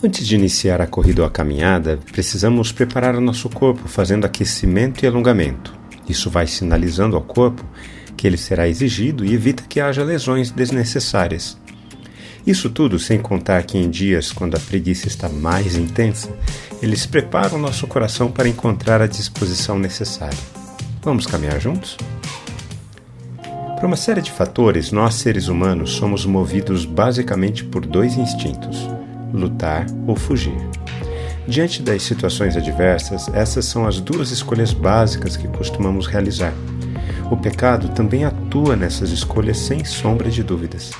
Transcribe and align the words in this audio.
Antes 0.00 0.28
de 0.28 0.36
iniciar 0.36 0.80
a 0.80 0.86
corrida 0.86 1.22
ou 1.22 1.26
a 1.26 1.30
caminhada, 1.30 1.98
precisamos 2.12 2.70
preparar 2.70 3.16
o 3.16 3.20
nosso 3.20 3.48
corpo 3.48 3.88
fazendo 3.88 4.24
aquecimento 4.24 5.02
e 5.02 5.08
alongamento. 5.08 5.74
Isso 6.08 6.30
vai 6.30 6.46
sinalizando 6.46 7.16
ao 7.16 7.22
corpo 7.22 7.64
que 8.16 8.24
ele 8.24 8.36
será 8.36 8.68
exigido 8.68 9.24
e 9.24 9.34
evita 9.34 9.64
que 9.68 9.80
haja 9.80 10.04
lesões 10.04 10.52
desnecessárias. 10.52 11.58
Isso 12.46 12.70
tudo 12.70 12.96
sem 12.96 13.18
contar 13.18 13.64
que 13.64 13.76
em 13.76 13.90
dias 13.90 14.30
quando 14.30 14.56
a 14.56 14.60
preguiça 14.60 15.08
está 15.08 15.28
mais 15.28 15.76
intensa, 15.76 16.30
eles 16.80 17.04
preparam 17.04 17.58
o 17.58 17.60
nosso 17.60 17.84
coração 17.88 18.30
para 18.30 18.48
encontrar 18.48 19.02
a 19.02 19.06
disposição 19.08 19.80
necessária. 19.80 20.38
Vamos 21.02 21.26
caminhar 21.26 21.60
juntos? 21.60 21.96
Por 23.74 23.84
uma 23.84 23.96
série 23.96 24.22
de 24.22 24.30
fatores, 24.30 24.92
nós 24.92 25.14
seres 25.14 25.48
humanos 25.48 25.90
somos 25.90 26.24
movidos 26.24 26.84
basicamente 26.84 27.64
por 27.64 27.84
dois 27.84 28.16
instintos 28.16 28.88
lutar 29.38 29.86
ou 30.06 30.14
fugir. 30.14 30.56
Diante 31.46 31.82
das 31.82 32.02
situações 32.02 32.56
adversas, 32.56 33.26
essas 33.32 33.64
são 33.64 33.86
as 33.86 34.00
duas 34.00 34.30
escolhas 34.30 34.74
básicas 34.74 35.34
que 35.36 35.48
costumamos 35.48 36.06
realizar. 36.06 36.52
O 37.30 37.36
pecado 37.36 37.88
também 37.88 38.24
atua 38.24 38.76
nessas 38.76 39.10
escolhas 39.10 39.58
sem 39.58 39.84
sombra 39.84 40.30
de 40.30 40.42
dúvidas. 40.42 40.90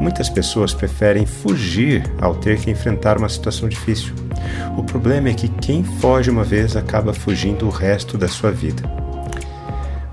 Muitas 0.00 0.28
pessoas 0.28 0.72
preferem 0.72 1.26
fugir 1.26 2.04
ao 2.20 2.34
ter 2.34 2.58
que 2.58 2.70
enfrentar 2.70 3.18
uma 3.18 3.28
situação 3.28 3.68
difícil. 3.68 4.12
O 4.76 4.82
problema 4.82 5.28
é 5.28 5.34
que 5.34 5.48
quem 5.48 5.82
foge 5.82 6.30
uma 6.30 6.44
vez 6.44 6.76
acaba 6.76 7.12
fugindo 7.12 7.66
o 7.66 7.70
resto 7.70 8.16
da 8.16 8.28
sua 8.28 8.50
vida. 8.50 8.82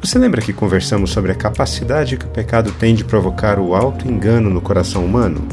Você 0.02 0.20
lembra 0.20 0.42
que 0.42 0.54
conversamos 0.54 1.12
sobre 1.12 1.32
a 1.32 1.36
capacidade 1.36 2.18
que 2.18 2.26
o 2.26 2.30
pecado 2.30 2.72
tem 2.72 2.94
de 2.94 3.04
provocar 3.04 3.60
o 3.60 3.74
auto-engano 3.74 4.50
no 4.50 4.62
coração 4.62 5.04
humano? 5.04 5.48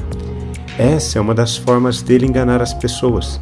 Essa 0.78 1.18
é 1.18 1.20
uma 1.20 1.34
das 1.34 1.56
formas 1.56 2.00
dele 2.00 2.26
enganar 2.26 2.62
as 2.62 2.72
pessoas. 2.72 3.40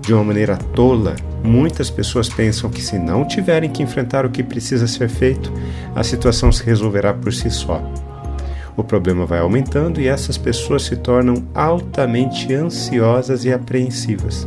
De 0.00 0.12
uma 0.12 0.24
maneira 0.24 0.56
tola, 0.56 1.14
muitas 1.44 1.88
pessoas 1.88 2.28
pensam 2.28 2.68
que 2.68 2.82
se 2.82 2.98
não 2.98 3.24
tiverem 3.24 3.70
que 3.70 3.84
enfrentar 3.84 4.26
o 4.26 4.30
que 4.30 4.42
precisa 4.42 4.88
ser 4.88 5.08
feito, 5.08 5.52
a 5.94 6.02
situação 6.02 6.50
se 6.50 6.64
resolverá 6.64 7.14
por 7.14 7.32
si 7.32 7.48
só. 7.50 7.80
O 8.76 8.82
problema 8.82 9.24
vai 9.24 9.38
aumentando 9.38 10.00
e 10.00 10.08
essas 10.08 10.36
pessoas 10.36 10.82
se 10.82 10.96
tornam 10.96 11.46
altamente 11.54 12.52
ansiosas 12.52 13.44
e 13.44 13.52
apreensivas. 13.52 14.46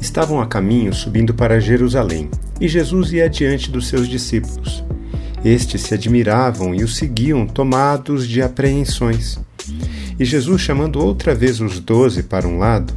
Estavam 0.00 0.40
a 0.40 0.46
caminho 0.46 0.94
subindo 0.94 1.34
para 1.34 1.60
Jerusalém 1.60 2.30
e 2.58 2.68
Jesus 2.68 3.12
ia 3.12 3.26
adiante 3.26 3.70
dos 3.70 3.86
seus 3.86 4.08
discípulos. 4.08 4.82
Estes 5.44 5.82
se 5.82 5.92
admiravam 5.92 6.74
e 6.74 6.82
o 6.82 6.88
seguiam, 6.88 7.46
tomados 7.46 8.26
de 8.26 8.40
apreensões. 8.40 9.38
E 10.22 10.24
Jesus, 10.24 10.60
chamando 10.60 11.04
outra 11.04 11.34
vez 11.34 11.60
os 11.60 11.80
doze 11.80 12.22
para 12.22 12.46
um 12.46 12.56
lado, 12.56 12.94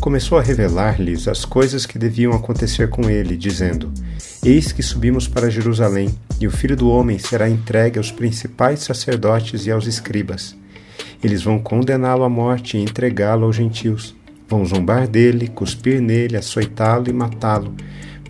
começou 0.00 0.38
a 0.38 0.40
revelar-lhes 0.40 1.26
as 1.26 1.44
coisas 1.44 1.84
que 1.84 1.98
deviam 1.98 2.32
acontecer 2.32 2.88
com 2.88 3.10
ele, 3.10 3.36
dizendo: 3.36 3.92
Eis 4.44 4.70
que 4.70 4.80
subimos 4.80 5.26
para 5.26 5.50
Jerusalém, 5.50 6.16
e 6.40 6.46
o 6.46 6.52
filho 6.52 6.76
do 6.76 6.88
homem 6.88 7.18
será 7.18 7.48
entregue 7.48 7.98
aos 7.98 8.12
principais 8.12 8.78
sacerdotes 8.78 9.66
e 9.66 9.72
aos 9.72 9.88
escribas. 9.88 10.56
Eles 11.20 11.42
vão 11.42 11.58
condená-lo 11.58 12.22
à 12.22 12.28
morte 12.28 12.76
e 12.76 12.80
entregá-lo 12.80 13.44
aos 13.44 13.56
gentios. 13.56 14.14
Vão 14.48 14.64
zombar 14.64 15.08
dele, 15.08 15.48
cuspir 15.48 16.00
nele, 16.00 16.36
açoitá-lo 16.36 17.08
e 17.08 17.12
matá-lo, 17.12 17.74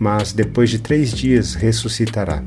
mas 0.01 0.33
depois 0.33 0.71
de 0.71 0.79
três 0.79 1.13
dias 1.13 1.53
ressuscitará. 1.53 2.43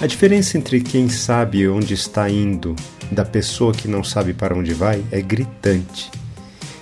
A 0.00 0.06
diferença 0.06 0.56
entre 0.56 0.80
quem 0.80 1.10
sabe 1.10 1.68
onde 1.68 1.92
está 1.92 2.30
indo 2.30 2.74
da 3.12 3.22
pessoa 3.22 3.74
que 3.74 3.86
não 3.86 4.02
sabe 4.02 4.32
para 4.32 4.56
onde 4.56 4.72
vai 4.72 5.04
é 5.12 5.20
gritante. 5.20 6.10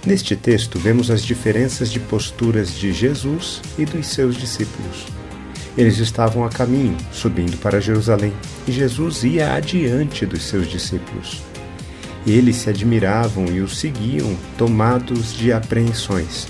Neste 0.07 0.37
texto, 0.37 0.79
vemos 0.79 1.11
as 1.11 1.25
diferenças 1.25 1.91
de 1.91 1.99
posturas 1.99 2.73
de 2.73 2.93
Jesus 2.93 3.61
e 3.77 3.85
dos 3.85 4.07
seus 4.07 4.37
discípulos. 4.37 5.05
Eles 5.77 5.99
estavam 5.99 6.45
a 6.45 6.49
caminho, 6.49 6.97
subindo 7.11 7.57
para 7.59 7.81
Jerusalém, 7.81 8.33
e 8.69 8.71
Jesus 8.71 9.25
ia 9.25 9.53
adiante 9.53 10.25
dos 10.25 10.43
seus 10.43 10.69
discípulos. 10.69 11.43
Eles 12.25 12.55
se 12.55 12.71
admiravam 12.71 13.47
e 13.47 13.61
o 13.61 13.69
seguiam, 13.69 14.37
tomados 14.57 15.35
de 15.35 15.53
apreensões. 15.53 16.47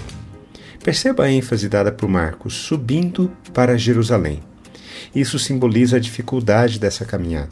Perceba 0.85 1.25
a 1.25 1.31
ênfase 1.31 1.67
dada 1.67 1.91
por 1.91 2.11
Marcos, 2.11 2.53
subindo 2.53 3.33
para 3.55 3.79
Jerusalém. 3.79 4.48
Isso 5.15 5.39
simboliza 5.39 5.97
a 5.97 6.01
dificuldade 6.01 6.79
dessa 6.79 7.05
caminhada. 7.05 7.51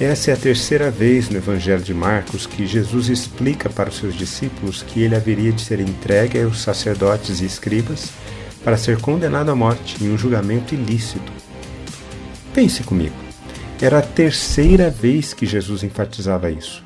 Essa 0.00 0.30
é 0.30 0.34
a 0.34 0.36
terceira 0.36 0.90
vez 0.90 1.28
no 1.28 1.36
Evangelho 1.36 1.82
de 1.82 1.92
Marcos 1.92 2.46
que 2.46 2.66
Jesus 2.66 3.08
explica 3.08 3.68
para 3.68 3.90
os 3.90 3.98
seus 3.98 4.14
discípulos 4.14 4.82
que 4.82 5.02
ele 5.02 5.14
haveria 5.14 5.52
de 5.52 5.60
ser 5.60 5.78
entregue 5.78 6.40
aos 6.40 6.62
sacerdotes 6.62 7.40
e 7.40 7.44
escribas 7.44 8.08
para 8.64 8.78
ser 8.78 8.98
condenado 8.98 9.50
à 9.50 9.54
morte 9.54 10.02
em 10.02 10.10
um 10.10 10.16
julgamento 10.16 10.74
ilícito. 10.74 11.30
Pense 12.54 12.82
comigo. 12.82 13.14
Era 13.80 13.98
a 13.98 14.02
terceira 14.02 14.88
vez 14.88 15.34
que 15.34 15.44
Jesus 15.44 15.82
enfatizava 15.82 16.50
isso. 16.50 16.82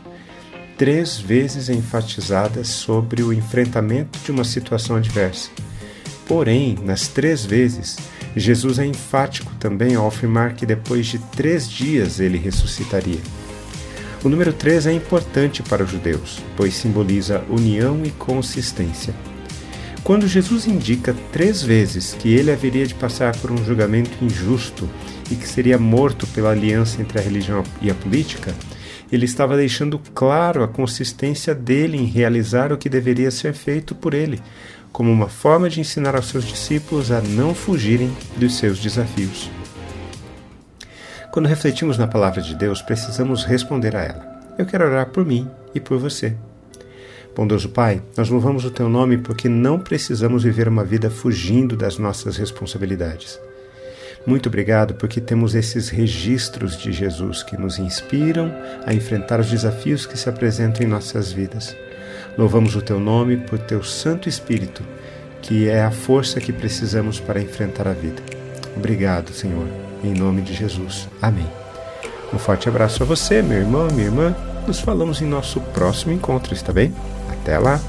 Três 0.77 1.17
vezes 1.17 1.69
enfatizada 1.69 2.65
sobre 2.65 3.23
o 3.23 3.33
enfrentamento 3.33 4.19
de 4.25 4.33
uma 4.33 4.43
situação 4.43 4.97
adversa. 4.97 5.51
Porém, 6.27 6.77
nas 6.83 7.07
três 7.07 7.45
vezes, 7.45 7.97
Jesus 8.41 8.79
é 8.79 8.87
enfático 8.87 9.53
também 9.61 9.95
ao 9.95 10.07
afirmar 10.07 10.55
que 10.55 10.67
depois 10.67 11.07
de 11.07 11.19
três 11.19 11.69
dias 11.69 12.21
ele 12.21 12.39
ressuscitaria. 12.39 13.21
O 14.25 14.29
número 14.29 14.53
3 14.53 14.87
é 14.87 14.93
importante 14.93 15.63
para 15.63 15.85
os 15.85 15.91
judeus, 15.91 16.43
pois 16.57 16.75
simboliza 16.75 17.45
união 17.51 18.01
e 18.05 18.11
consistência. 18.11 19.15
Quando 20.03 20.27
Jesus 20.27 20.67
indica 20.67 21.15
três 21.33 21.63
vezes 21.63 22.15
que 22.19 22.33
ele 22.33 22.51
haveria 22.51 22.87
de 22.87 22.95
passar 22.95 23.37
por 23.37 23.51
um 23.51 23.65
julgamento 23.65 24.23
injusto 24.23 24.89
e 25.31 25.35
que 25.35 25.49
seria 25.49 25.79
morto 25.79 26.27
pela 26.29 26.51
aliança 26.51 27.01
entre 27.01 27.19
a 27.19 27.23
religião 27.23 27.63
e 27.81 27.91
a 27.91 27.95
política, 27.95 28.55
ele 29.13 29.27
estava 29.27 29.57
deixando 29.57 29.99
claro 30.15 30.63
a 30.63 30.69
consistência 30.69 31.55
dele 31.55 31.97
em 31.97 32.05
realizar 32.05 32.73
o 32.73 32.79
que 32.79 32.89
deveria 32.89 33.31
ser 33.31 33.53
feito 33.53 33.95
por 33.95 34.13
ele, 34.13 34.41
como 34.95 35.11
uma 35.11 35.29
forma 35.29 35.69
de 35.69 35.81
ensinar 35.81 36.15
aos 36.15 36.29
seus 36.29 36.45
discípulos 36.45 37.11
a 37.11 37.21
não 37.21 37.53
fugirem 37.53 38.17
dos 38.37 38.57
seus 38.57 38.79
desafios. 38.79 39.51
Quando 41.33 41.49
refletimos 41.49 41.99
na 41.99 42.07
palavra 42.07 42.41
de 42.41 42.55
Deus, 42.55 42.81
precisamos 42.81 43.45
responder 43.45 43.97
a 43.97 44.03
ela. 44.05 44.55
Eu 44.57 44.65
quero 44.65 44.85
orar 44.85 45.07
por 45.07 45.27
mim 45.27 45.51
e 45.75 45.81
por 45.81 45.99
você. 45.99 46.37
Bondoso 47.35 47.71
Pai, 47.71 48.01
nós 48.17 48.29
louvamos 48.29 48.65
o 48.65 48.71
Teu 48.71 48.89
nome 48.89 49.19
porque 49.19 49.49
não 49.49 49.81
precisamos 49.81 50.45
viver 50.45 50.69
uma 50.69 50.85
vida 50.85 51.11
fugindo 51.11 51.77
das 51.77 51.99
nossas 51.99 52.37
responsabilidades. 52.37 53.41
Muito 54.25 54.49
obrigado 54.49 54.95
porque 54.95 55.21
temos 55.21 55.57
esses 55.57 55.89
registros 55.89 56.79
de 56.79 56.93
Jesus 56.93 57.43
que 57.43 57.57
nos 57.57 57.81
inspiram 57.81 58.55
a 58.87 58.95
enfrentar 58.95 59.41
os 59.41 59.51
desafios 59.51 60.07
que 60.07 60.17
se 60.17 60.29
apresentam 60.29 60.87
em 60.87 60.89
nossas 60.89 61.33
vidas. 61.33 61.75
Louvamos 62.37 62.75
o 62.75 62.83
teu 62.83 62.99
nome 62.99 63.37
por 63.37 63.59
teu 63.59 63.83
Santo 63.83 64.29
Espírito, 64.29 64.83
que 65.41 65.69
é 65.69 65.83
a 65.83 65.91
força 65.91 66.41
que 66.41 66.53
precisamos 66.53 67.21
para 67.21 67.41
enfrentar 67.41 67.87
a 67.87 67.93
vida. 67.93 68.23
Obrigado, 68.77 69.33
Senhor, 69.33 69.67
em 70.03 70.13
nome 70.13 70.43
de 70.43 70.55
Jesus. 70.55 71.09
Amém. 71.23 71.47
Um 72.33 72.39
forte 72.39 72.69
abraço 72.69 73.03
a 73.03 73.07
você, 73.07 73.41
meu 73.41 73.59
irmão, 73.59 73.87
minha 73.93 74.07
irmã. 74.07 74.35
Nos 74.67 74.81
falamos 74.81 75.23
em 75.23 75.27
nosso 75.27 75.61
próximo 75.61 76.13
encontro, 76.13 76.55
está 76.55 76.73
bem? 76.73 76.93
Até 77.29 77.59
lá! 77.59 77.81